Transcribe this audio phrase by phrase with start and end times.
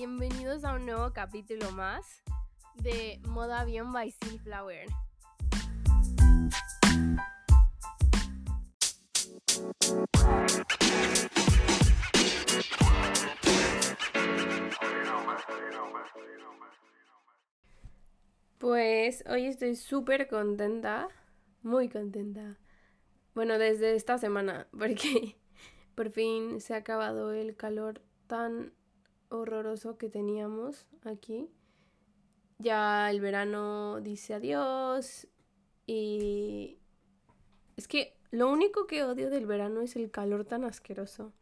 [0.00, 2.22] Bienvenidos a un nuevo capítulo más
[2.76, 4.12] de Moda Avión by
[4.44, 4.86] Flower.
[18.58, 21.08] Pues hoy estoy súper contenta,
[21.64, 22.56] muy contenta.
[23.34, 25.34] Bueno, desde esta semana, porque
[25.96, 28.78] por fin se ha acabado el calor tan
[29.28, 31.48] horroroso que teníamos aquí.
[32.58, 35.28] Ya el verano dice adiós
[35.86, 36.78] y
[37.76, 41.32] es que lo único que odio del verano es el calor tan asqueroso.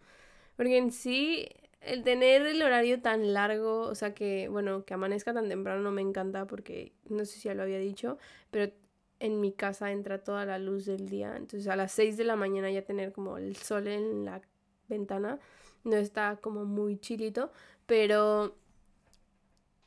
[0.56, 1.48] Porque en sí,
[1.80, 5.90] el tener el horario tan largo, o sea que, bueno, que amanezca tan temprano no
[5.90, 8.18] me encanta porque no sé si ya lo había dicho,
[8.50, 8.72] pero
[9.18, 11.34] en mi casa entra toda la luz del día.
[11.36, 14.42] Entonces a las 6 de la mañana ya tener como el sol en la
[14.88, 15.38] ventana
[15.86, 17.50] no está como muy chilito,
[17.86, 18.56] pero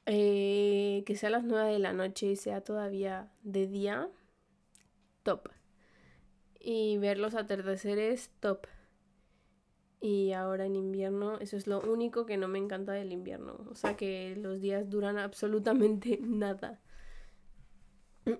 [0.05, 4.09] eh, que sea a las 9 de la noche y sea todavía de día,
[5.23, 5.49] top.
[6.59, 8.65] Y ver los atardeceres, top.
[10.01, 13.57] Y ahora en invierno, eso es lo único que no me encanta del invierno.
[13.69, 16.79] O sea que los días duran absolutamente nada.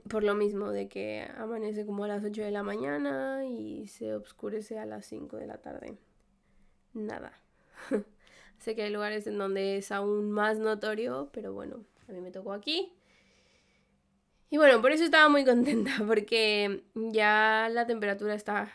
[0.10, 4.16] Por lo mismo de que amanece como a las 8 de la mañana y se
[4.16, 5.98] oscurece a las 5 de la tarde.
[6.94, 7.34] Nada.
[8.60, 12.32] sé que hay lugares en donde es aún más notorio, pero bueno, a mí me
[12.32, 12.94] tocó aquí.
[14.50, 18.72] Y bueno, por eso estaba muy contenta, porque ya la temperatura está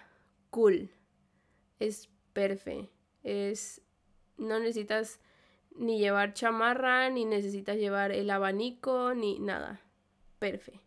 [0.50, 0.90] cool.
[1.78, 2.90] Es perfecto.
[3.22, 3.80] Es.
[4.36, 5.20] No necesitas
[5.76, 9.80] ni llevar chamarra, ni necesitas llevar el abanico, ni nada.
[10.38, 10.80] Perfecto.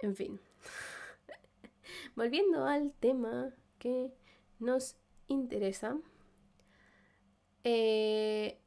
[0.00, 0.40] En fin.
[2.16, 4.12] Volviendo al tema que
[4.58, 5.98] nos interesa.
[7.70, 8.58] Eh,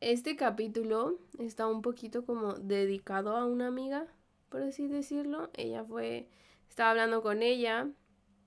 [0.00, 4.06] este capítulo está un poquito como dedicado a una amiga,
[4.50, 5.48] por así decirlo.
[5.54, 6.28] Ella fue,
[6.68, 7.88] estaba hablando con ella,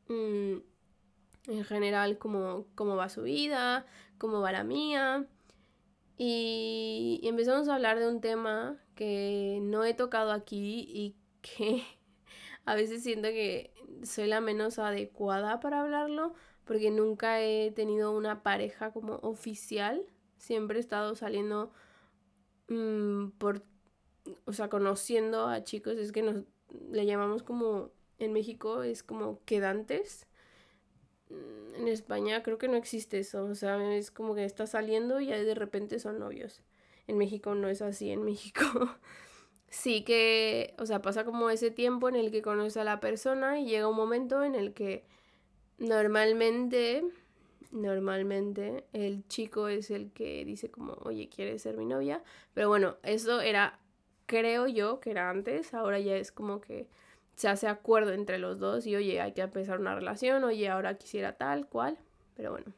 [0.10, 0.58] mm,
[1.48, 3.88] en general, cómo, cómo va su vida,
[4.20, 5.26] cómo va la mía.
[6.18, 11.84] Y, y empezamos a hablar de un tema que no he tocado aquí y que
[12.66, 13.74] a veces siento que
[14.04, 16.36] soy la menos adecuada para hablarlo
[16.72, 20.06] porque nunca he tenido una pareja como oficial.
[20.38, 21.70] Siempre he estado saliendo
[22.70, 23.62] mm, por,
[24.46, 25.98] o sea, conociendo a chicos.
[25.98, 26.46] Es que nos
[26.90, 30.28] le llamamos como, en México es como quedantes.
[31.30, 33.44] Mm, en España creo que no existe eso.
[33.44, 36.62] O sea, es como que está saliendo y de repente son novios.
[37.06, 38.12] En México no es así.
[38.12, 38.64] En México
[39.68, 43.60] sí que, o sea, pasa como ese tiempo en el que conoces a la persona
[43.60, 45.04] y llega un momento en el que
[45.82, 47.04] Normalmente,
[47.72, 52.22] normalmente el chico es el que dice como, oye, ¿quieres ser mi novia?
[52.54, 53.80] Pero bueno, eso era,
[54.28, 56.88] creo yo que era antes, ahora ya es como que
[57.34, 61.00] se hace acuerdo entre los dos y oye, hay que empezar una relación, oye, ahora
[61.00, 61.98] quisiera tal, cual,
[62.36, 62.72] pero bueno,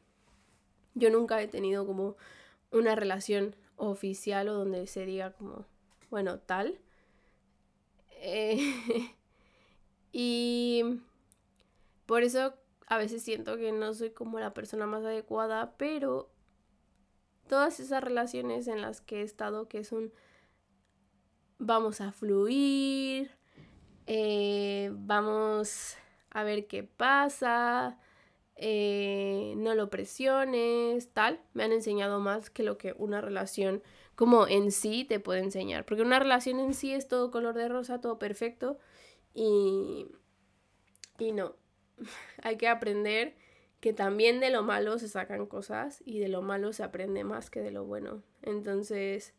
[0.94, 2.16] yo nunca he tenido como
[2.70, 5.66] una relación oficial o donde se diga como,
[6.08, 6.78] bueno, tal.
[8.22, 8.56] Eh,
[10.10, 11.02] y
[12.06, 12.54] por eso
[12.86, 16.30] a veces siento que no soy como la persona más adecuada, pero
[17.48, 20.12] todas esas relaciones en las que he estado, que es un
[21.58, 23.30] vamos a fluir,
[24.06, 25.96] eh, vamos
[26.30, 27.98] a ver qué pasa,
[28.56, 33.82] eh, no lo presiones, tal, me han enseñado más que lo que una relación
[34.14, 37.68] como en sí te puede enseñar, porque una relación en sí es todo color de
[37.68, 38.78] rosa, todo perfecto
[39.32, 40.06] y,
[41.18, 41.56] y no,
[42.42, 43.34] hay que aprender
[43.80, 47.50] que también de lo malo se sacan cosas y de lo malo se aprende más
[47.50, 48.22] que de lo bueno.
[48.42, 49.34] Entonces,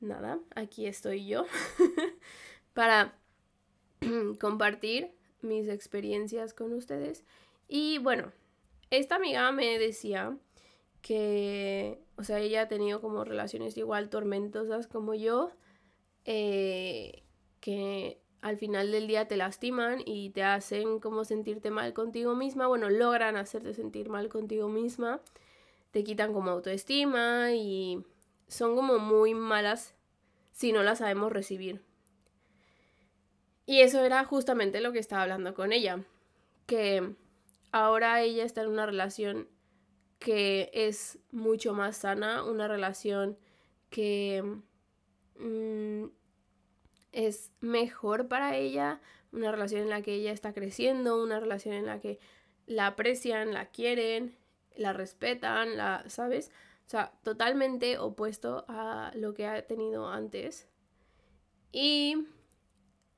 [0.00, 1.46] nada, aquí estoy yo
[2.74, 3.16] para
[4.40, 7.24] compartir mis experiencias con ustedes.
[7.68, 8.32] Y bueno,
[8.90, 10.36] esta amiga me decía
[11.00, 15.52] que, o sea, ella ha tenido como relaciones igual tormentosas como yo,
[16.24, 17.22] eh,
[17.60, 22.66] que al final del día te lastiman y te hacen como sentirte mal contigo misma,
[22.66, 25.20] bueno, logran hacerte sentir mal contigo misma,
[25.90, 28.04] te quitan como autoestima y
[28.48, 29.94] son como muy malas
[30.52, 31.82] si no las sabemos recibir.
[33.66, 36.04] Y eso era justamente lo que estaba hablando con ella,
[36.66, 37.14] que
[37.72, 39.48] ahora ella está en una relación
[40.18, 43.36] que es mucho más sana, una relación
[43.90, 44.42] que
[45.38, 46.04] mm,
[47.16, 49.00] es mejor para ella,
[49.32, 52.20] una relación en la que ella está creciendo, una relación en la que
[52.66, 54.36] la aprecian, la quieren,
[54.76, 56.50] la respetan, la, ¿sabes?
[56.86, 60.68] O sea, totalmente opuesto a lo que ha tenido antes.
[61.72, 62.26] Y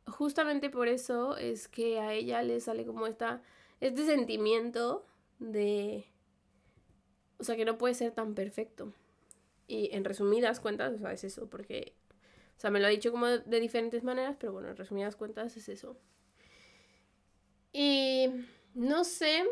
[0.06, 3.42] justamente por eso es que a ella le sale como esta,
[3.80, 5.04] este sentimiento
[5.40, 6.06] de...
[7.38, 8.92] O sea, que no puede ser tan perfecto.
[9.66, 11.97] Y en resumidas cuentas, o sea, es eso, porque...
[12.58, 15.56] O sea, me lo ha dicho como de diferentes maneras, pero bueno, en resumidas cuentas
[15.56, 15.96] es eso.
[17.72, 18.26] Y
[18.74, 19.44] no sé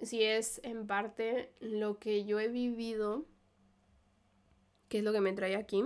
[0.00, 3.24] si es en parte lo que yo he vivido,
[4.88, 5.82] que es lo que me trae aquí,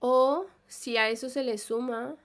[0.00, 2.16] o si a eso se le suma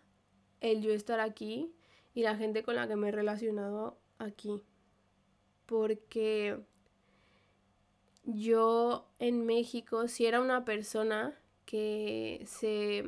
[0.62, 1.72] el yo estar aquí
[2.16, 4.64] y la gente con la que me he relacionado aquí.
[5.68, 6.60] Porque
[8.24, 11.40] yo en México, si era una persona
[11.70, 13.04] que se,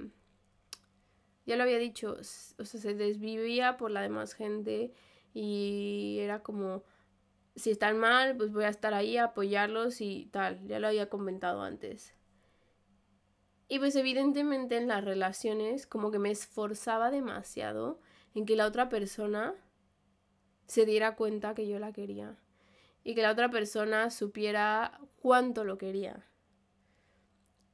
[1.47, 4.93] ya lo había dicho, o sea, se desvivía por la demás gente
[5.33, 6.83] y era como,
[7.55, 11.09] si están mal, pues voy a estar ahí a apoyarlos y tal, ya lo había
[11.09, 12.13] comentado antes.
[13.67, 17.99] Y pues evidentemente en las relaciones como que me esforzaba demasiado
[18.35, 19.55] en que la otra persona
[20.67, 22.37] se diera cuenta que yo la quería
[23.03, 26.27] y que la otra persona supiera cuánto lo quería.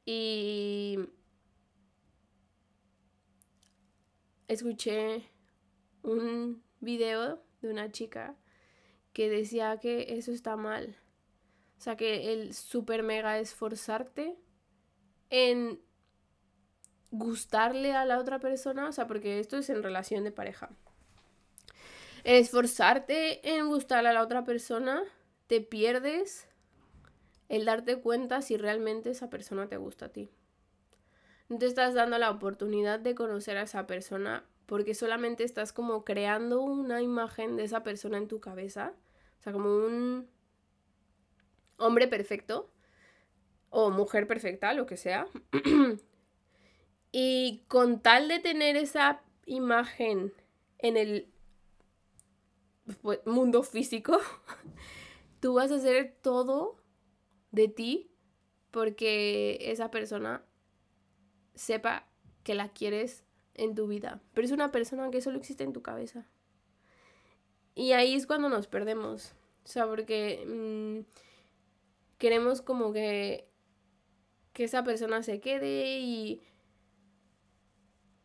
[0.09, 1.00] Y
[4.48, 5.30] escuché
[6.01, 8.38] un video de una chica
[9.12, 10.95] que decía que eso está mal.
[11.77, 14.39] O sea, que el super mega esforzarte
[15.30, 15.81] en
[17.12, 20.69] gustarle a la otra persona, o sea, porque esto es en relación de pareja.
[22.24, 25.04] esforzarte en gustarle a la otra persona,
[25.48, 26.48] te pierdes
[27.49, 30.29] el darte cuenta si realmente esa persona te gusta a ti.
[31.49, 36.03] No te estás dando la oportunidad de conocer a esa persona porque solamente estás como
[36.03, 38.94] creando una imagen de esa persona en tu cabeza.
[39.39, 40.27] O sea, como un
[41.77, 42.69] hombre perfecto
[43.69, 45.27] o mujer perfecta, lo que sea.
[47.11, 50.33] y con tal de tener esa imagen
[50.79, 51.29] en el
[53.25, 54.17] mundo físico,
[55.39, 56.77] tú vas a hacer todo
[57.51, 58.11] de ti
[58.71, 60.44] porque esa persona
[61.55, 62.07] sepa
[62.44, 63.23] que la quieres
[63.55, 64.21] en tu vida.
[64.33, 66.27] Pero es una persona que solo existe en tu cabeza.
[67.75, 69.33] Y ahí es cuando nos perdemos.
[69.63, 71.05] O sea, porque mm,
[72.17, 73.49] queremos como que,
[74.53, 76.41] que esa persona se quede y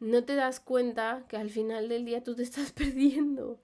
[0.00, 3.60] no te das cuenta que al final del día tú te estás perdiendo.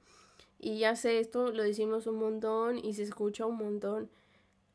[0.58, 4.10] Y ya sé, esto lo decimos un montón y se escucha un montón.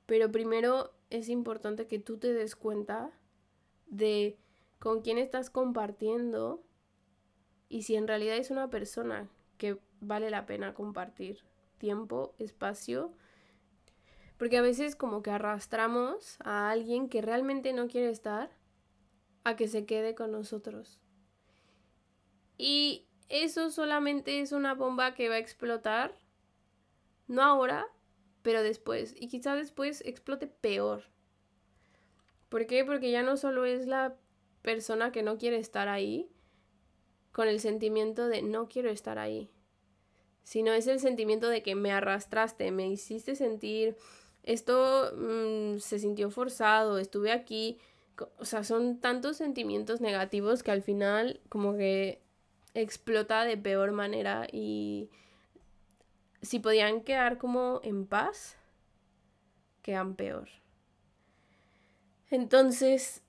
[0.06, 3.12] Pero primero es importante que tú te des cuenta
[3.88, 4.38] de
[4.80, 6.64] con quién estás compartiendo
[7.70, 11.44] y si en realidad es una persona que vale la pena compartir
[11.78, 13.14] tiempo, espacio.
[14.38, 18.52] Porque a veces como que arrastramos a alguien que realmente no quiere estar
[19.44, 21.00] a que se quede con nosotros.
[22.58, 26.18] Y eso solamente es una bomba que va a explotar,
[27.28, 27.88] no ahora,
[28.44, 29.16] pero después.
[29.18, 31.04] Y quizá después explote peor.
[32.50, 32.86] ¿Por qué?
[32.86, 34.16] Porque ya no solo es la
[34.62, 36.30] persona que no quiere estar ahí,
[37.34, 39.50] con el sentimiento de no quiero estar ahí,
[40.44, 43.98] sino es el sentimiento de que me arrastraste, me hiciste sentir,
[44.44, 47.80] esto mm, se sintió forzado, estuve aquí,
[48.38, 52.22] o sea, son tantos sentimientos negativos que al final como que
[52.76, 55.10] explota de peor manera y
[56.44, 58.58] si podían quedar como en paz,
[59.82, 60.50] quedan peor.
[62.30, 63.24] Entonces,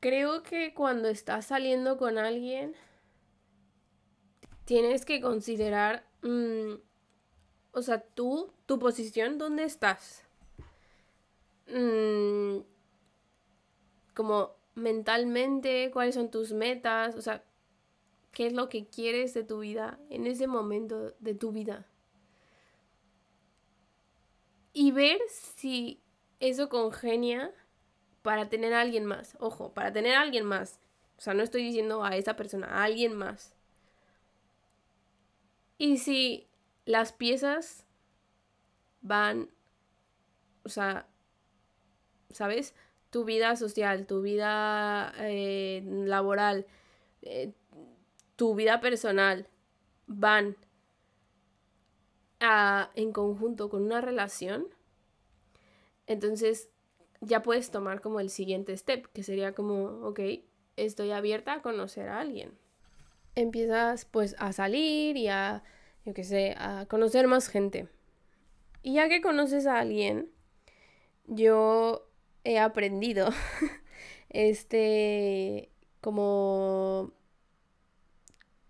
[0.00, 2.74] creo que cuando estás saliendo con alguien,
[4.64, 6.74] tienes que considerar, mm,
[7.72, 10.24] o sea, tú, tu posición, ¿dónde estás?
[11.68, 12.62] Mm,
[14.14, 17.44] como mentalmente, cuáles son tus metas, o sea,
[18.32, 21.86] qué es lo que quieres de tu vida en ese momento de tu vida.
[24.72, 26.00] Y ver si
[26.38, 27.52] eso congenia
[28.22, 29.36] para tener a alguien más.
[29.40, 30.78] Ojo, para tener a alguien más.
[31.18, 33.54] O sea, no estoy diciendo a esa persona, a alguien más.
[35.78, 36.46] Y si
[36.84, 37.86] las piezas
[39.00, 39.50] van,
[40.62, 41.06] o sea,
[42.30, 42.74] ¿sabes?
[43.10, 46.66] Tu vida social, tu vida eh, laboral,
[47.22, 47.52] eh,
[48.36, 49.46] tu vida personal
[50.06, 50.56] van
[52.40, 54.66] en conjunto con una relación,
[56.06, 56.70] entonces
[57.20, 60.20] ya puedes tomar como el siguiente step, que sería como, ok,
[60.76, 62.52] estoy abierta a conocer a alguien.
[63.34, 65.62] Empiezas pues a salir y a,
[66.04, 67.88] yo qué sé, a conocer más gente.
[68.82, 70.30] Y ya que conoces a alguien,
[71.26, 72.08] yo
[72.44, 73.28] he aprendido
[74.30, 75.70] este
[76.00, 77.12] como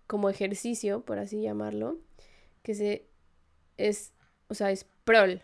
[0.07, 1.97] como ejercicio, por así llamarlo,
[2.63, 3.07] que se
[3.87, 4.13] es,
[4.47, 5.41] o sea, es PROL,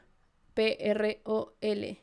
[0.53, 2.00] P R O L.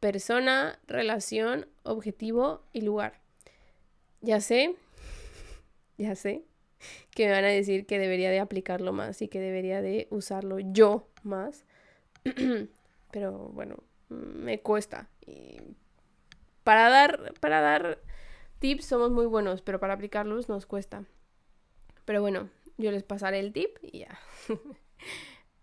[0.00, 3.20] Persona, relación, objetivo y lugar.
[4.20, 4.76] Ya sé,
[5.96, 6.44] ya sé
[7.10, 10.58] que me van a decir que debería de aplicarlo más y que debería de usarlo
[10.58, 11.64] yo más.
[13.10, 13.76] Pero bueno,
[14.08, 15.08] me cuesta.
[16.64, 17.98] Para dar, para dar
[18.58, 21.04] tips somos muy buenos, pero para aplicarlos nos cuesta.
[22.04, 24.18] Pero bueno, yo les pasaré el tip y ya.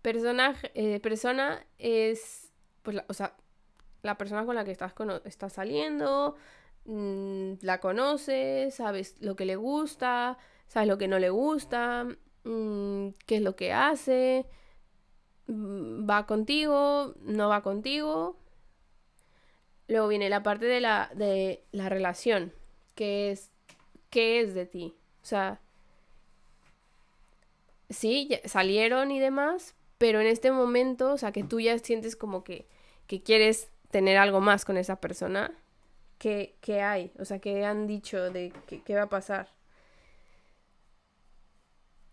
[0.02, 2.52] Personaje, eh, persona es,
[2.82, 3.36] pues, la, o sea,
[4.02, 6.36] la persona con la que estás, estás saliendo,
[6.84, 10.38] mm, la conoces, sabes lo que le gusta,
[10.68, 12.06] sabes lo que no le gusta,
[12.44, 14.46] mm, qué es lo que hace,
[15.48, 18.38] mm, va contigo, no va contigo.
[19.88, 22.52] Luego viene la parte de la, de la relación,
[22.94, 23.50] que es,
[24.10, 24.96] ¿qué es de ti?
[25.22, 25.60] O sea,
[27.90, 32.44] sí, salieron y demás, pero en este momento, o sea, que tú ya sientes como
[32.44, 32.66] que,
[33.06, 35.52] que quieres tener algo más con esa persona,
[36.18, 37.12] ¿qué, qué hay?
[37.18, 38.52] O sea, ¿qué han dicho de
[38.84, 39.56] qué va a pasar?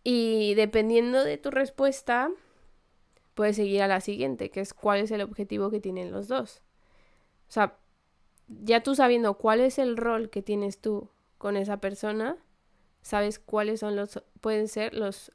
[0.03, 2.29] Y dependiendo de tu respuesta,
[3.35, 6.61] puedes seguir a la siguiente, que es cuál es el objetivo que tienen los dos.
[7.47, 7.77] O sea,
[8.47, 12.37] ya tú sabiendo cuál es el rol que tienes tú con esa persona,
[13.01, 15.31] sabes cuáles son los pueden ser los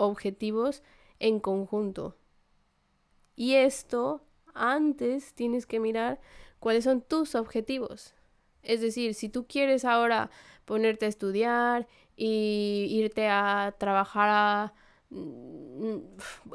[0.00, 0.82] objetivos
[1.18, 2.16] en conjunto.
[3.36, 4.22] Y esto
[4.54, 6.20] antes tienes que mirar
[6.58, 8.14] cuáles son tus objetivos.
[8.62, 10.30] Es decir, si tú quieres ahora
[10.64, 14.74] ponerte a estudiar y irte a trabajar a...
[15.10, 15.98] Mm,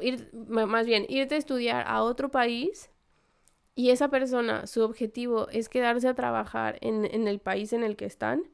[0.00, 2.90] ir, más bien, irte a estudiar a otro país
[3.74, 7.96] y esa persona, su objetivo es quedarse a trabajar en, en el país en el
[7.96, 8.44] que están,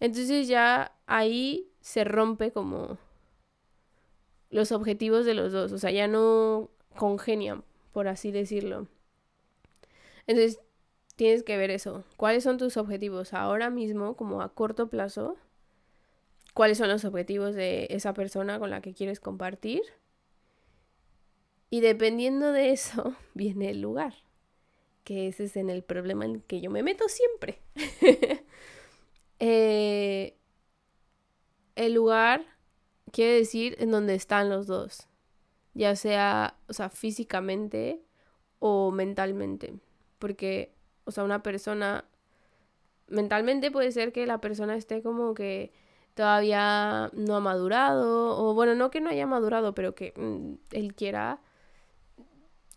[0.00, 2.96] entonces ya ahí se rompe como
[4.54, 8.86] los objetivos de los dos, o sea, ya no congenian, por así decirlo.
[10.28, 10.60] Entonces,
[11.16, 12.04] tienes que ver eso.
[12.16, 15.36] ¿Cuáles son tus objetivos ahora mismo, como a corto plazo?
[16.54, 19.82] ¿Cuáles son los objetivos de esa persona con la que quieres compartir?
[21.68, 24.14] Y dependiendo de eso, viene el lugar,
[25.02, 27.58] que ese es en el problema en que yo me meto siempre.
[29.40, 30.38] Eh,
[31.74, 32.53] el lugar
[33.14, 35.08] quiere decir en donde están los dos,
[35.72, 38.02] ya sea, o sea, físicamente
[38.58, 39.74] o mentalmente,
[40.18, 42.04] porque, o sea, una persona,
[43.06, 45.72] mentalmente puede ser que la persona esté como que
[46.14, 50.94] todavía no ha madurado, o bueno, no que no haya madurado, pero que mm, él
[50.94, 51.40] quiera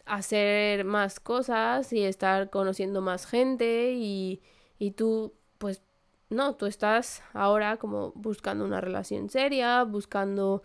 [0.05, 4.41] hacer más cosas y estar conociendo más gente y,
[4.77, 5.81] y tú pues
[6.29, 10.61] no, tú estás ahora como buscando una relación seria, buscando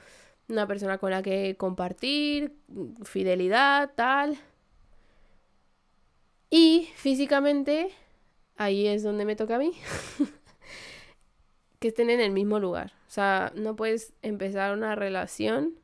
[0.49, 2.57] una persona con la que compartir,
[3.05, 4.39] fidelidad, tal.
[6.51, 7.91] Y físicamente,
[8.57, 9.73] ahí es donde me toca a mí,
[11.79, 12.93] que estén en el mismo lugar.
[13.07, 15.75] O sea, no puedes empezar una relación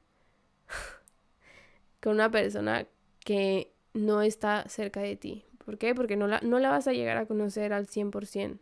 [2.03, 2.87] con una persona
[3.21, 5.45] que no está cerca de ti.
[5.65, 5.95] ¿Por qué?
[5.95, 8.59] Porque no la, no la vas a llegar a conocer al 100%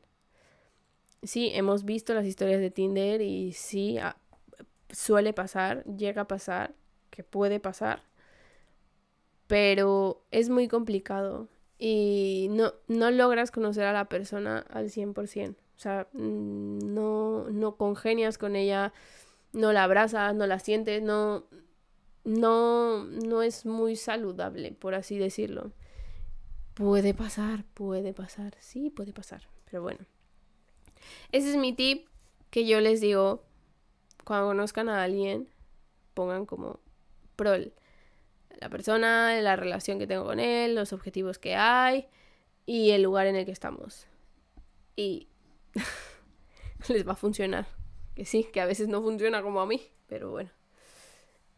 [1.22, 4.16] sí, hemos visto las historias de Tinder y sí, ah,
[4.90, 6.74] suele pasar, llega a pasar,
[7.10, 8.02] que puede pasar,
[9.46, 15.56] pero es muy complicado y no, no logras conocer a la persona al 100%.
[15.76, 18.92] O sea, mm, no, no congenias con ella,
[19.52, 21.44] no la abrazas, no la sientes, no,
[22.24, 25.72] no, no es muy saludable, por así decirlo.
[26.74, 30.00] Puede pasar, puede pasar, sí, puede pasar, pero bueno.
[31.32, 32.08] Ese es mi tip
[32.50, 33.44] que yo les digo
[34.24, 35.48] cuando conozcan a alguien,
[36.14, 36.80] pongan como
[37.36, 37.52] pro
[38.58, 42.08] la persona, la relación que tengo con él, los objetivos que hay
[42.64, 44.06] y el lugar en el que estamos.
[44.96, 45.28] Y
[46.88, 47.66] les va a funcionar.
[48.14, 50.50] Que sí, que a veces no funciona como a mí, pero bueno.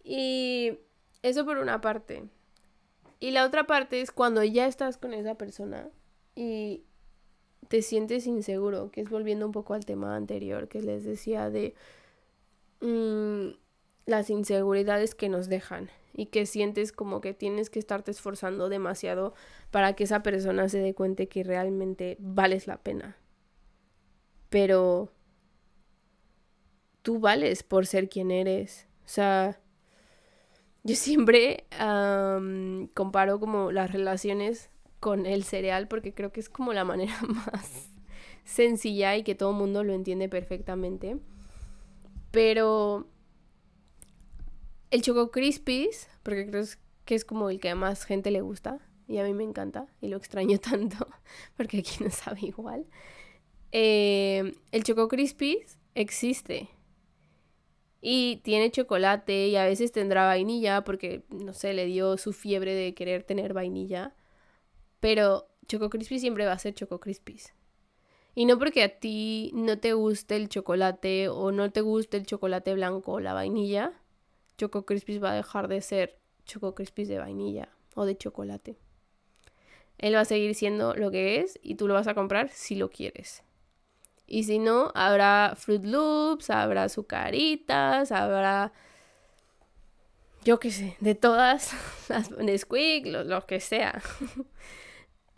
[0.02, 0.78] Y
[1.22, 2.24] eso por una parte.
[3.20, 5.88] Y la otra parte es cuando ya estás con esa persona
[6.34, 6.84] y
[7.66, 11.74] te sientes inseguro, que es volviendo un poco al tema anterior que les decía de
[12.80, 13.56] mm,
[14.06, 19.34] las inseguridades que nos dejan y que sientes como que tienes que estarte esforzando demasiado
[19.70, 23.16] para que esa persona se dé cuenta que realmente vales la pena.
[24.48, 25.12] Pero
[27.02, 28.86] tú vales por ser quien eres.
[29.04, 29.60] O sea,
[30.82, 31.66] yo siempre
[32.94, 37.90] comparo como las relaciones con el cereal porque creo que es como la manera más
[38.44, 41.18] sencilla y que todo el mundo lo entiende perfectamente.
[42.30, 43.06] Pero
[44.90, 46.64] el Choco Crispies, porque creo
[47.04, 49.86] que es como el que a más gente le gusta y a mí me encanta
[50.00, 51.06] y lo extraño tanto
[51.56, 52.86] porque aquí no sabe igual.
[53.72, 56.68] Eh, el Choco Crispies existe
[58.00, 62.74] y tiene chocolate y a veces tendrá vainilla porque, no sé, le dio su fiebre
[62.74, 64.14] de querer tener vainilla.
[65.00, 67.52] Pero Choco Crispy siempre va a ser Choco Crispies.
[68.34, 72.26] Y no porque a ti no te guste el chocolate o no te guste el
[72.26, 73.92] chocolate blanco o la vainilla,
[74.56, 78.76] Choco Crispies va a dejar de ser Choco Crispies de vainilla o de chocolate.
[79.98, 82.76] Él va a seguir siendo lo que es y tú lo vas a comprar si
[82.76, 83.42] lo quieres.
[84.26, 88.72] Y si no, habrá Fruit Loops, habrá azucaritas, habrá.
[90.44, 91.72] Yo qué sé, de todas
[92.08, 94.00] las Nesquik, lo, lo que sea.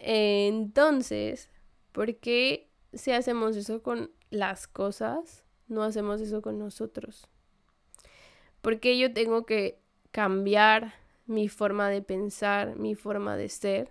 [0.00, 1.50] Entonces,
[1.92, 7.28] ¿por qué si hacemos eso con las cosas, no hacemos eso con nosotros?
[8.62, 9.80] ¿Por qué yo tengo que
[10.10, 10.94] cambiar
[11.26, 13.90] mi forma de pensar, mi forma de ser,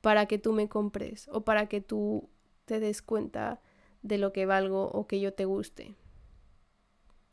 [0.00, 2.28] para que tú me compres o para que tú
[2.66, 3.60] te des cuenta
[4.02, 5.94] de lo que valgo o que yo te guste.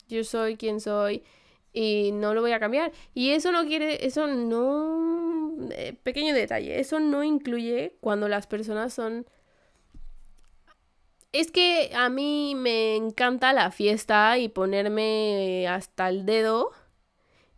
[0.08, 1.22] Yo soy quien soy
[1.72, 2.92] y no lo voy a cambiar.
[3.12, 5.31] Y eso no quiere, eso no,
[5.70, 9.26] eh, pequeño detalle, eso no incluye cuando las personas son...
[11.32, 16.72] Es que a mí me encanta la fiesta y ponerme hasta el dedo.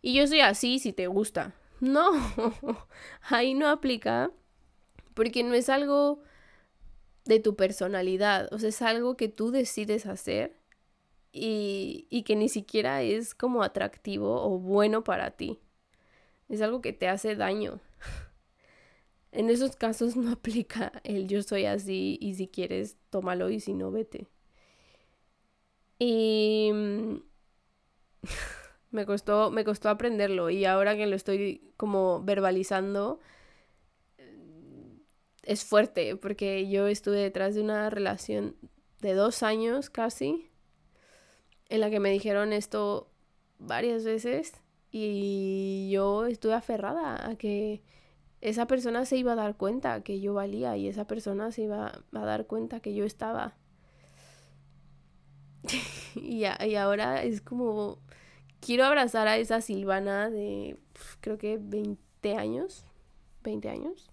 [0.01, 1.53] Y yo soy así si te gusta.
[1.81, 2.11] No,
[3.21, 4.31] ahí no aplica.
[5.13, 6.21] Porque no es algo
[7.25, 10.61] de tu personalidad, o sea, es algo que tú decides hacer
[11.31, 15.59] y, y que ni siquiera es como atractivo o bueno para ti.
[16.49, 17.79] Es algo que te hace daño.
[19.31, 23.73] En esos casos no aplica el yo soy así y si quieres, tómalo y si
[23.73, 24.29] no, vete.
[25.99, 26.71] Y
[28.91, 33.19] me costó, me costó aprenderlo y ahora que lo estoy como verbalizando,
[35.43, 38.55] es fuerte porque yo estuve detrás de una relación
[39.01, 40.49] de dos años casi,
[41.69, 43.11] en la que me dijeron esto
[43.59, 44.53] varias veces
[44.97, 47.81] y yo estuve aferrada a que
[48.39, 52.01] esa persona se iba a dar cuenta que yo valía y esa persona se iba
[52.13, 53.57] a dar cuenta que yo estaba.
[56.15, 57.99] y, y, ahora es como,
[58.61, 60.77] quiero abrazar a esa Silvana de
[61.19, 62.85] creo que 20 años,
[63.43, 64.09] 20 años,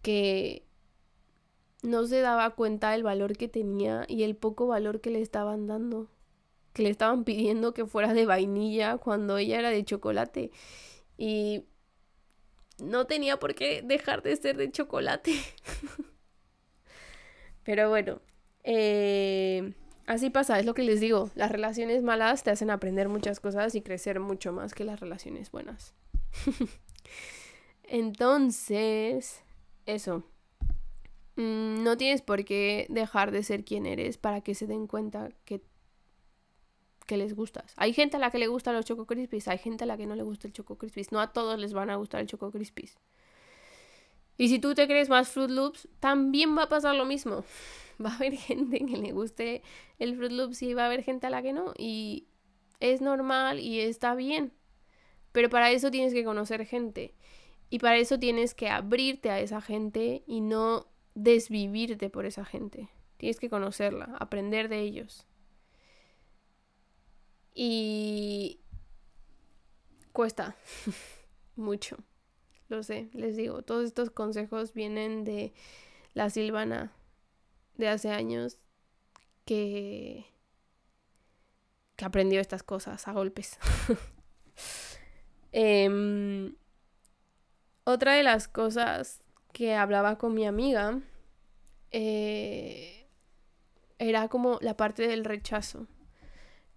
[0.00, 0.64] que
[1.82, 5.66] no se daba cuenta del valor que tenía y el poco valor que le estaban
[5.66, 6.08] dando.
[6.78, 10.52] Que le estaban pidiendo que fuera de vainilla cuando ella era de chocolate.
[11.16, 11.64] Y
[12.80, 15.32] no tenía por qué dejar de ser de chocolate.
[17.64, 18.22] Pero bueno,
[18.62, 19.74] eh,
[20.06, 21.32] así pasa, es lo que les digo.
[21.34, 25.50] Las relaciones malas te hacen aprender muchas cosas y crecer mucho más que las relaciones
[25.50, 25.96] buenas.
[27.82, 29.42] Entonces,
[29.84, 30.22] eso.
[31.34, 35.30] Mm, no tienes por qué dejar de ser quien eres para que se den cuenta
[35.44, 35.60] que,
[37.08, 37.72] que les gustas.
[37.76, 40.06] Hay gente a la que le gustan los Choco Crispies, hay gente a la que
[40.06, 41.10] no le gusta el Choco Crispies.
[41.10, 42.98] No a todos les van a gustar el Choco Crispies.
[44.36, 47.44] Y si tú te crees más Fruit Loops, también va a pasar lo mismo.
[48.04, 49.62] Va a haber gente que le guste
[49.98, 51.74] el Fruit Loops y va a haber gente a la que no.
[51.76, 52.28] Y
[52.78, 54.52] es normal y está bien.
[55.32, 57.16] Pero para eso tienes que conocer gente.
[57.70, 62.88] Y para eso tienes que abrirte a esa gente y no desvivirte por esa gente.
[63.16, 65.26] Tienes que conocerla, aprender de ellos.
[67.60, 68.60] Y
[70.12, 70.54] cuesta
[71.56, 71.96] mucho.
[72.68, 75.52] Lo sé, les digo, todos estos consejos vienen de
[76.14, 76.92] la Silvana
[77.74, 78.58] de hace años
[79.44, 80.26] que
[81.96, 83.58] que aprendió estas cosas a golpes.
[85.52, 86.52] eh,
[87.82, 89.20] otra de las cosas
[89.52, 91.00] que hablaba con mi amiga
[91.90, 93.08] eh,
[93.98, 95.88] era como la parte del rechazo.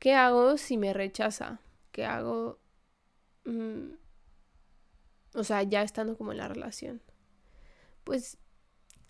[0.01, 1.61] ¿Qué hago si me rechaza?
[1.93, 2.59] ¿Qué hago?
[3.45, 3.91] Mm,
[5.35, 7.01] o sea, ya estando como en la relación.
[8.03, 8.37] Pues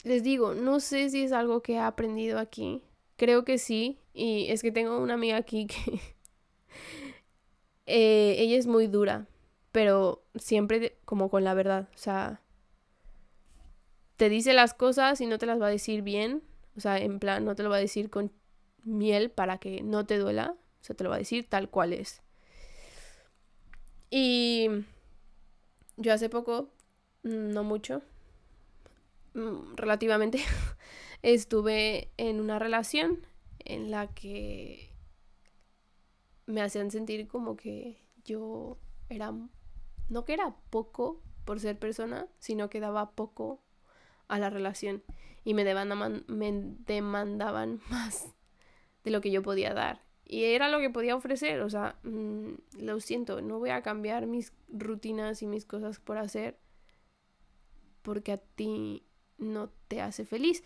[0.04, 2.84] les digo, no sé si es algo que he aprendido aquí.
[3.18, 4.00] Creo que sí.
[4.14, 6.00] Y es que tengo una amiga aquí que...
[7.88, 9.28] Eh, ella es muy dura
[9.72, 12.42] pero siempre como con la verdad, o sea,
[14.18, 16.44] te dice las cosas y no te las va a decir bien,
[16.76, 18.32] o sea, en plan, no te lo va a decir con
[18.84, 21.94] miel para que no te duela, o sea, te lo va a decir tal cual
[21.94, 22.22] es.
[24.10, 24.68] Y
[25.98, 26.70] yo hace poco,
[27.24, 28.02] no mucho,
[29.36, 30.44] mm, relativamente
[31.22, 33.26] estuve en una relación
[33.60, 34.92] en la que
[36.48, 38.78] me hacían sentir como que yo
[39.10, 39.34] era,
[40.10, 43.62] no que era poco por ser persona, sino que daba poco
[44.28, 45.04] a la relación
[45.44, 45.64] y me
[46.28, 46.52] me
[46.86, 48.34] demandaban más
[49.04, 50.11] de lo que yo podía dar.
[50.32, 54.28] Y era lo que podía ofrecer, o sea, mm, lo siento, no voy a cambiar
[54.28, 56.58] mis rutinas y mis cosas por hacer
[58.02, 59.04] porque a ti
[59.38, 60.64] no te hace feliz.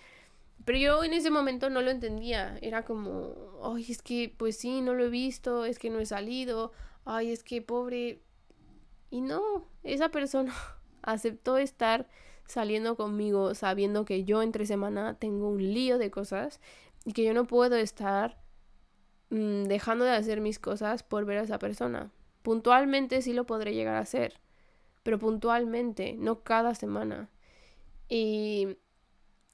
[0.65, 2.59] Pero yo en ese momento no lo entendía.
[2.61, 6.05] Era como, ay, es que pues sí, no lo he visto, es que no he
[6.05, 6.71] salido,
[7.03, 8.21] ay, es que pobre.
[9.09, 10.53] Y no, esa persona
[11.01, 12.07] aceptó estar
[12.45, 16.61] saliendo conmigo sabiendo que yo entre semana tengo un lío de cosas
[17.03, 18.44] y que yo no puedo estar
[19.29, 22.11] mm, dejando de hacer mis cosas por ver a esa persona.
[22.41, 24.39] Puntualmente sí lo podré llegar a hacer,
[25.03, 27.29] pero puntualmente, no cada semana.
[28.07, 28.77] Y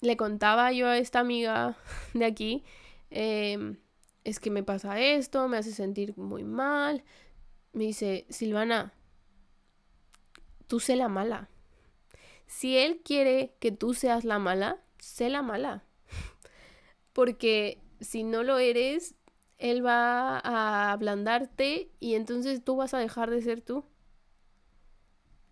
[0.01, 1.77] le contaba yo a esta amiga
[2.13, 2.63] de aquí,
[3.09, 3.77] em,
[4.23, 7.03] es que me pasa esto, me hace sentir muy mal.
[7.73, 8.93] Me dice, Silvana,
[10.67, 11.49] tú sé la mala.
[12.47, 15.83] Si él quiere que tú seas la mala, sé la mala.
[17.13, 19.15] Porque si no lo eres,
[19.61, 23.85] él va a ablandarte y entonces tú vas a dejar de ser tú.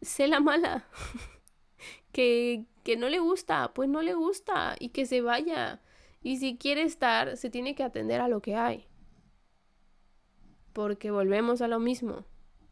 [0.02, 0.88] Sé la mala.
[2.12, 5.80] que, que no le gusta, pues no le gusta y que se vaya.
[6.24, 8.88] Y si quiere estar, se tiene que atender a lo que hay.
[10.74, 12.26] Porque volvemos a lo mismo.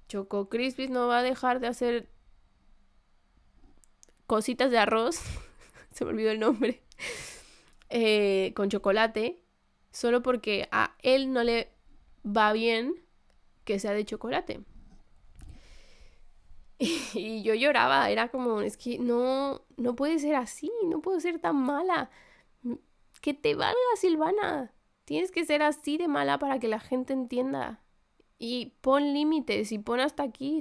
[0.07, 2.09] Choco Crispis no va a dejar de hacer
[4.25, 5.21] cositas de arroz.
[5.91, 6.81] se me olvidó el nombre.
[7.89, 9.46] Eh, con chocolate.
[9.91, 11.71] Solo porque a él no le
[12.25, 12.95] va bien
[13.63, 14.61] que sea de chocolate.
[17.13, 21.39] Y yo lloraba, era como, es que no, no puede ser así, no puedo ser
[21.39, 22.09] tan mala.
[23.21, 24.73] Que te valga, Silvana.
[25.05, 27.81] Tienes que ser así de mala para que la gente entienda.
[28.37, 30.59] Y pon límites y pon hasta aquí.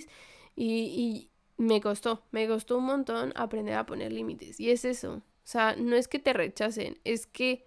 [0.55, 4.59] Y, y me costó, me costó un montón aprender a poner límites.
[4.59, 5.17] Y es eso.
[5.17, 7.67] O sea, no es que te rechacen, es que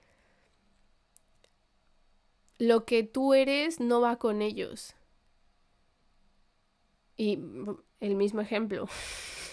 [2.59, 4.93] lo que tú eres no va con ellos.
[7.15, 7.39] Y
[7.99, 8.87] el mismo ejemplo.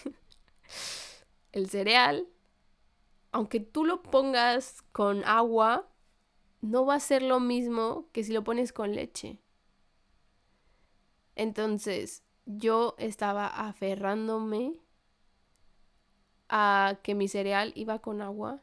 [1.53, 2.29] el cereal,
[3.31, 5.89] aunque tú lo pongas con agua,
[6.61, 9.39] no va a ser lo mismo que si lo pones con leche.
[11.37, 14.81] Entonces, yo estaba aferrándome
[16.49, 18.63] a que mi cereal iba con agua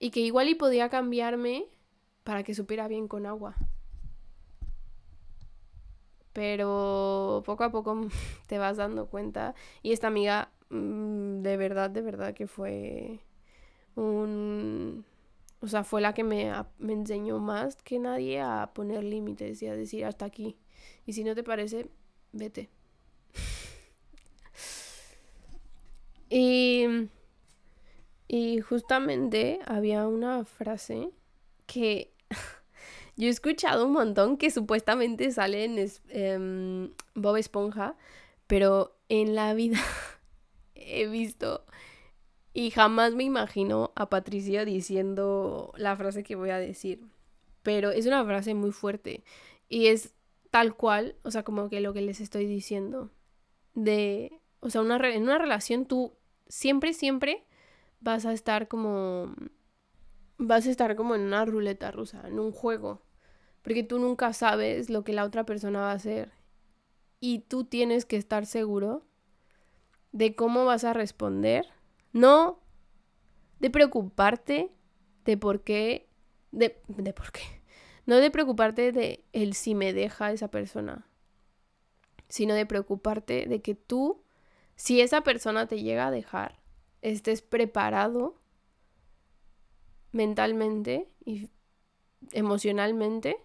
[0.00, 1.68] y que igual y podía cambiarme
[2.28, 3.56] para que supiera bien con agua
[6.34, 8.06] pero poco a poco
[8.46, 9.54] te vas dando cuenta.
[9.82, 13.20] Y esta amiga, mm, de verdad, de verdad que fue
[13.96, 15.06] un...
[15.60, 19.66] O sea, fue la que me, me enseñó más que nadie a poner límites y
[19.66, 20.58] a decir hasta aquí.
[21.06, 21.88] Y si no te parece,
[22.32, 22.68] vete.
[26.28, 27.08] y,
[28.28, 31.10] y justamente había una frase
[31.66, 32.12] que
[33.16, 35.76] yo he escuchado un montón que supuestamente salen
[36.08, 37.96] em, Bob Esponja,
[38.46, 39.78] pero en la vida
[40.74, 41.64] he visto
[42.58, 47.06] y jamás me imagino a Patricia diciendo la frase que voy a decir.
[47.62, 49.22] Pero es una frase muy fuerte
[49.68, 50.14] y es
[50.50, 53.12] tal cual, o sea, como que lo que les estoy diciendo.
[53.74, 56.14] De, o sea, una, en una relación tú
[56.48, 57.44] siempre, siempre
[58.00, 59.34] vas a estar como,
[60.38, 63.02] vas a estar como en una ruleta rusa, en un juego
[63.68, 66.32] porque tú nunca sabes lo que la otra persona va a hacer.
[67.20, 69.04] Y tú tienes que estar seguro
[70.12, 71.66] de cómo vas a responder,
[72.14, 72.60] no
[73.60, 74.72] de preocuparte
[75.26, 76.08] de por qué,
[76.50, 77.42] de, de por qué,
[78.06, 81.06] no de preocuparte de el si me deja esa persona,
[82.28, 84.22] sino de preocuparte de que tú,
[84.76, 86.58] si esa persona te llega a dejar,
[87.02, 88.40] estés preparado
[90.12, 91.50] mentalmente y
[92.32, 93.36] emocionalmente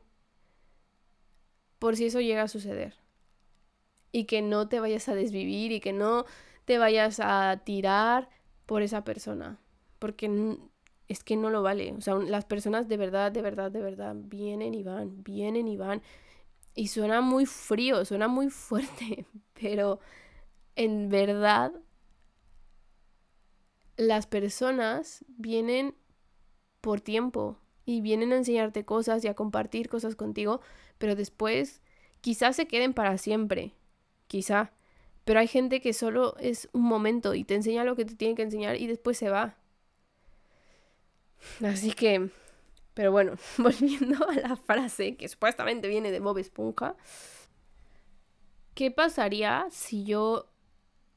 [1.80, 2.95] por si eso llega a suceder.
[4.12, 6.26] Y que no te vayas a desvivir y que no
[6.65, 8.30] te vayas a tirar
[8.65, 9.60] por esa persona.
[9.99, 10.58] Porque
[11.08, 11.93] es que no lo vale.
[11.93, 15.78] O sea, las personas de verdad, de verdad, de verdad vienen y van, vienen y
[15.78, 16.02] van.
[16.76, 19.99] Y suena muy frío, suena muy fuerte, pero
[20.76, 21.71] en verdad
[23.97, 25.95] las personas vienen
[26.84, 30.60] por tiempo y vienen a enseñarte cosas y a compartir cosas contigo,
[30.98, 31.82] pero después
[32.19, 33.74] quizás se queden para siempre,
[34.28, 34.74] quizá,
[35.24, 38.36] Pero hay gente que solo es un momento y te enseña lo que te tiene
[38.36, 39.56] que enseñar y después se va.
[41.65, 42.30] Así que,
[42.93, 46.98] pero bueno, volviendo a la frase que supuestamente viene de Bob Esponja.
[48.76, 50.50] ¿Qué pasaría si yo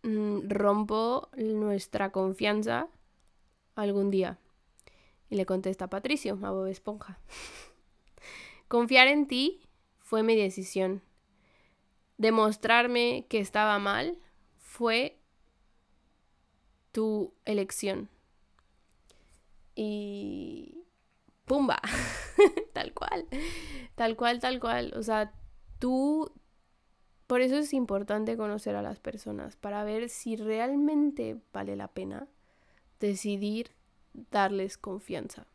[0.05, 2.89] mm, rompo nuestra confianza
[3.75, 4.39] algún día?
[5.29, 7.19] Y le contesta Patricio a Bob Esponja.
[8.69, 9.61] Confiar en ti
[9.99, 11.03] fue mi decisión.
[12.19, 14.19] Demostrarme que estaba mal
[14.59, 15.19] fue
[16.93, 18.09] tu elección.
[19.75, 20.83] Y...
[21.45, 21.81] ¡Pumba!
[22.73, 23.27] tal cual.
[23.95, 24.95] Tal cual, tal cual.
[24.97, 25.33] O sea,
[25.79, 26.33] tú...
[27.27, 32.29] Por eso es importante conocer a las personas, para ver si realmente vale la pena
[33.01, 33.76] decidir
[34.31, 35.47] darles confianza.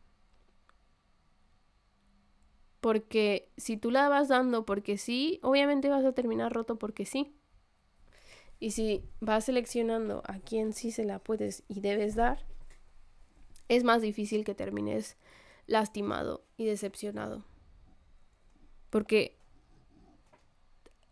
[2.80, 7.36] Porque si tú la vas dando porque sí, obviamente vas a terminar roto porque sí.
[8.60, 12.46] Y si vas seleccionando a quién sí se la puedes y debes dar,
[13.70, 15.18] es más difícil que termines
[15.68, 17.46] lastimado y decepcionado.
[18.90, 19.38] Porque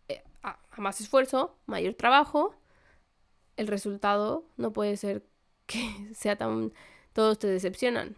[0.08, 2.54] eh, a más esfuerzo, mayor trabajo,
[3.56, 5.24] el resultado no puede ser
[5.66, 6.72] que sea tan...
[7.12, 8.16] todos te decepcionan.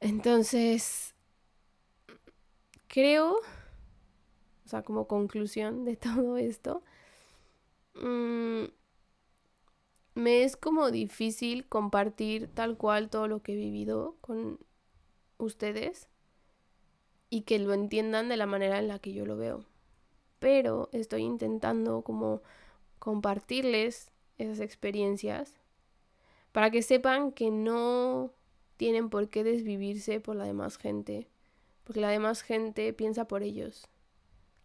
[0.00, 1.14] Entonces,
[2.88, 3.40] creo,
[4.64, 6.82] o sea, como conclusión de todo esto,
[7.94, 8.66] mm,
[10.16, 14.58] me es como difícil compartir tal cual todo lo que he vivido con
[15.38, 16.08] ustedes
[17.30, 19.64] y que lo entiendan de la manera en la que yo lo veo.
[20.38, 22.42] Pero estoy intentando como
[22.98, 25.54] compartirles esas experiencias
[26.56, 28.32] para que sepan que no
[28.78, 31.28] tienen por qué desvivirse por la demás gente,
[31.84, 33.86] porque la demás gente piensa por ellos.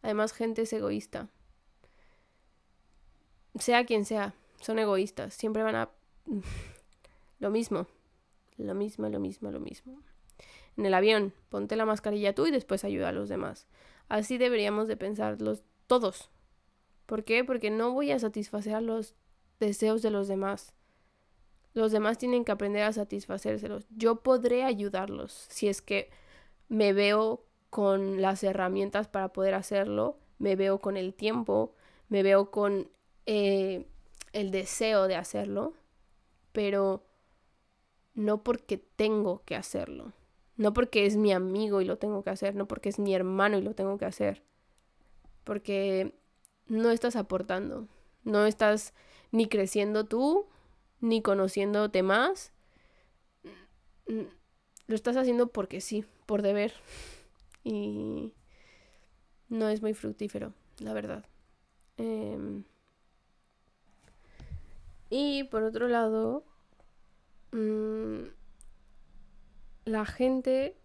[0.02, 1.28] La demás gente es egoísta.
[3.60, 5.90] Sea quien sea, son egoístas, siempre van a
[7.40, 7.88] lo mismo,
[8.56, 10.02] lo mismo, lo mismo, lo mismo.
[10.78, 13.68] En el avión, ponte la mascarilla tú y después ayuda a los demás.
[14.08, 16.30] Así deberíamos de pensarlos todos.
[17.06, 17.44] ¿Por qué?
[17.44, 19.14] Porque no voy a satisfacer los
[19.60, 20.74] deseos de los demás.
[21.74, 23.86] Los demás tienen que aprender a satisfacérselos.
[23.90, 26.10] Yo podré ayudarlos si es que
[26.68, 31.74] me veo con las herramientas para poder hacerlo, me veo con el tiempo,
[32.10, 32.90] me veo con
[33.26, 33.86] eh,
[34.34, 35.74] el deseo de hacerlo,
[36.52, 37.06] pero
[38.14, 40.12] no porque tengo que hacerlo,
[40.58, 43.58] no porque es mi amigo y lo tengo que hacer, no porque es mi hermano
[43.58, 44.44] y lo tengo que hacer,
[45.46, 46.14] porque
[46.68, 47.88] no estás aportando,
[48.24, 48.94] no estás
[49.32, 50.48] ni creciendo tú,
[51.02, 52.54] ni conociéndote más.
[54.06, 56.74] Lo estás haciendo porque sí, por deber.
[57.64, 58.34] Y
[59.50, 61.24] no es muy fructífero, la verdad.
[61.98, 62.64] Em,
[65.12, 66.44] y por otro lado,
[67.52, 68.24] mm,
[69.86, 70.76] la gente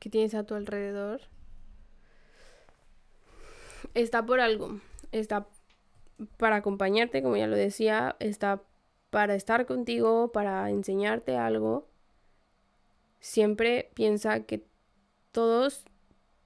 [0.00, 1.20] que tienes a tu alrededor
[3.94, 4.80] está por algo.
[5.12, 5.46] Está
[6.36, 8.62] para acompañarte, como ya lo decía, está
[9.14, 11.86] para estar contigo, para enseñarte algo,
[13.20, 14.66] siempre piensa que
[15.30, 15.84] todos,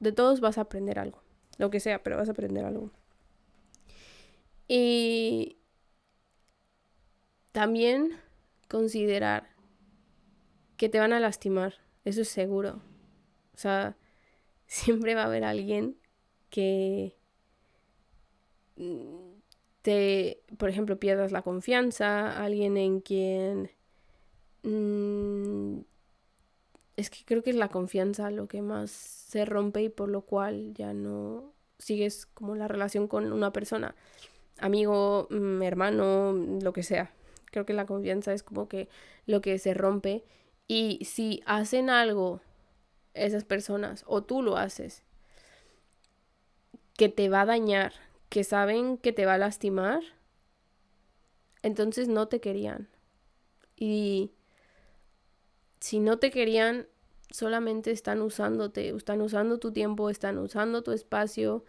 [0.00, 1.22] de todos vas a aprender algo.
[1.56, 2.90] Lo que sea, pero vas a aprender algo.
[4.68, 5.56] Y
[7.52, 8.20] también
[8.68, 9.48] considerar
[10.76, 11.72] que te van a lastimar,
[12.04, 12.82] eso es seguro.
[13.54, 13.96] O sea,
[14.66, 15.96] siempre va a haber alguien
[16.50, 17.16] que
[20.56, 23.70] por ejemplo, pierdas la confianza, alguien en quien...
[24.62, 25.80] Mm,
[26.96, 30.22] es que creo que es la confianza lo que más se rompe y por lo
[30.22, 33.94] cual ya no sigues como la relación con una persona,
[34.58, 37.12] amigo, mm, hermano, lo que sea.
[37.46, 38.88] Creo que la confianza es como que
[39.26, 40.24] lo que se rompe
[40.66, 42.40] y si hacen algo
[43.14, 45.02] esas personas o tú lo haces
[46.96, 47.92] que te va a dañar
[48.28, 50.02] que saben que te va a lastimar,
[51.62, 52.88] entonces no te querían.
[53.76, 54.32] Y
[55.80, 56.88] si no te querían,
[57.30, 61.64] solamente están usándote, están usando tu tiempo, están usando tu espacio,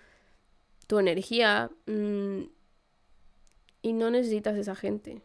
[0.88, 2.44] tu energía, mm,
[3.82, 5.22] y no necesitas esa gente.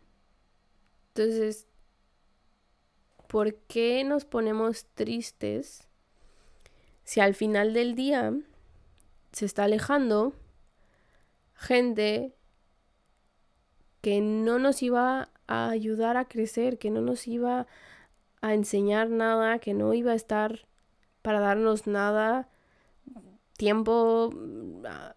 [1.09, 1.67] Entonces,
[3.29, 5.89] ¿por qué nos ponemos tristes
[7.05, 8.33] si al final del día
[9.33, 10.33] se está alejando
[11.55, 12.35] gente
[14.01, 17.67] que no nos iba a ayudar a crecer, que no nos iba
[18.41, 20.67] a enseñar nada, que no iba a estar
[21.23, 22.49] para darnos nada,
[23.57, 24.31] tiempo,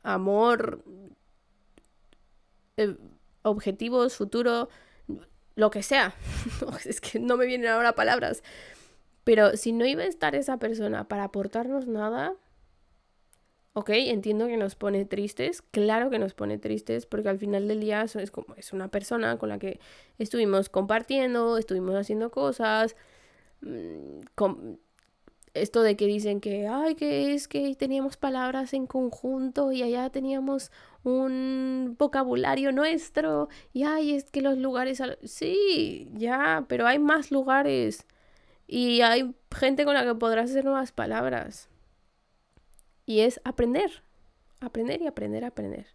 [0.04, 0.84] amor,
[2.78, 2.96] eh,
[3.42, 4.70] objetivos, futuro,
[5.56, 6.14] lo que sea.
[6.86, 8.44] es que no me vienen ahora palabras.
[9.24, 12.36] Pero si no iba a estar esa persona para aportarnos nada,
[13.78, 17.80] ok, entiendo que nos pone tristes, claro que nos pone tristes, porque al final del
[17.80, 19.80] día es como es una persona con la que
[20.18, 22.96] estuvimos compartiendo, estuvimos haciendo cosas,
[23.62, 24.22] mm,
[25.54, 30.10] esto de que dicen que, ay, que es que teníamos palabras en conjunto y allá
[30.10, 30.72] teníamos
[31.04, 35.02] un vocabulario nuestro y ay, es que los lugares...
[35.24, 38.06] Sí, ya, pero hay más lugares
[38.68, 41.70] y hay gente con la que podrás hacer nuevas palabras.
[43.08, 44.04] Y es aprender,
[44.60, 45.88] aprender y aprender, aprender.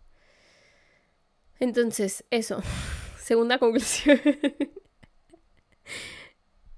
[1.61, 2.61] Entonces, eso,
[3.19, 4.21] segunda conclusión.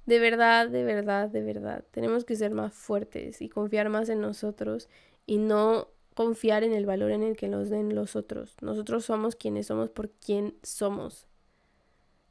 [0.07, 1.85] De verdad, de verdad, de verdad.
[1.91, 4.91] Tenemos que ser más fuertes y confiar más en nosotros
[5.25, 8.55] y no confiar en el valor en el que nos den los otros.
[8.61, 11.27] Nosotros somos quienes somos por quien somos.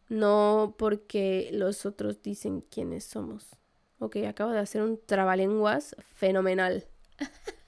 [0.07, 3.57] No porque los otros dicen quiénes somos.
[3.97, 6.85] Ok, acabo de hacer un trabalenguas fenomenal.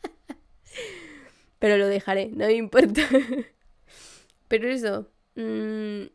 [1.59, 3.01] Pero lo dejaré, no me importa.
[4.47, 6.05] Pero eso, mm,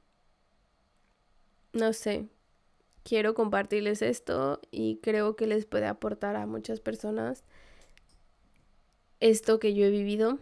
[1.73, 2.29] no sé,
[3.03, 7.45] quiero compartirles esto y creo que les puede aportar a muchas personas
[9.21, 10.39] esto que yo he vivido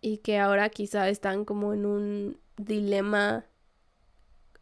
[0.00, 3.46] y que ahora quizá están como en un dilema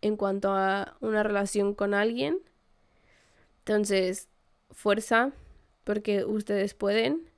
[0.01, 2.38] en cuanto a una relación con alguien.
[3.59, 4.29] Entonces,
[4.71, 5.33] fuerza,
[5.85, 7.32] porque ustedes pueden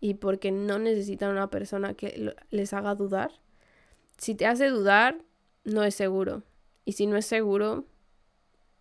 [0.00, 3.32] y porque no necesitan una persona que les haga dudar.
[4.16, 5.18] Si te hace dudar,
[5.64, 6.42] no es seguro.
[6.84, 7.84] Y si no es seguro,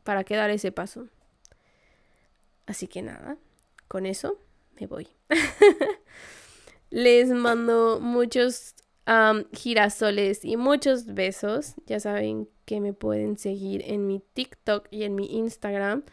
[0.04, 1.08] ¿para qué dar ese paso?
[2.66, 3.38] Así que nada,
[3.88, 4.40] con eso
[4.80, 5.08] me voy.
[6.90, 8.76] Les mando muchos
[9.54, 11.76] girasoles y muchos besos.
[11.86, 16.04] Ya saben que me pueden seguir en mi TikTok y en mi Instagram.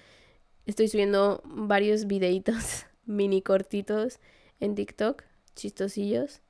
[0.66, 4.20] Estoy subiendo varios videitos mini cortitos
[4.60, 5.22] en TikTok,
[5.54, 6.40] chistosillos.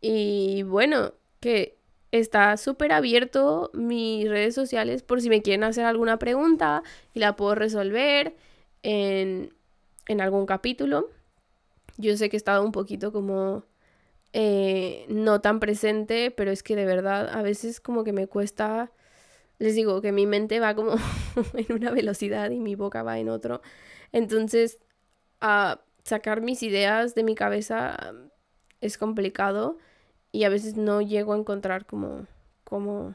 [0.00, 1.78] Y bueno, que
[2.12, 6.82] está súper abierto mis redes sociales por si me quieren hacer alguna pregunta
[7.14, 8.36] y la puedo resolver
[8.82, 9.54] en,
[10.06, 11.10] en algún capítulo.
[11.96, 13.64] Yo sé que he estado un poquito como
[14.32, 18.90] eh, no tan presente, pero es que de verdad a veces como que me cuesta,
[19.58, 20.94] les digo que mi mente va como
[21.54, 23.62] en una velocidad y mi boca va en otro.
[24.12, 24.78] Entonces,
[25.40, 28.14] a sacar mis ideas de mi cabeza
[28.80, 29.78] es complicado
[30.32, 32.26] y a veces no llego a encontrar cómo,
[32.64, 33.14] cómo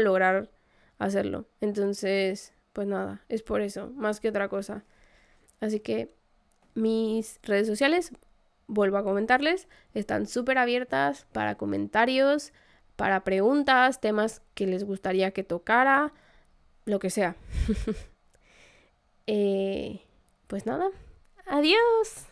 [0.00, 0.50] lograr
[0.98, 1.46] hacerlo.
[1.60, 4.84] Entonces, pues nada, es por eso, más que otra cosa.
[5.60, 6.12] Así que
[6.74, 8.12] mis redes sociales,
[8.66, 12.52] vuelvo a comentarles, están súper abiertas para comentarios,
[12.96, 16.12] para preguntas, temas que les gustaría que tocara,
[16.84, 17.36] lo que sea.
[19.26, 20.00] eh,
[20.50, 20.90] pues nada,
[21.46, 22.26] adiós.